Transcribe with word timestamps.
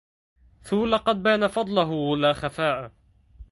تُ 0.65 0.69
لقد 0.93 1.17
بان 1.23 1.47
فضلُه 1.47 2.17
لا 2.17 2.33
خَفَاءَ 2.33 2.91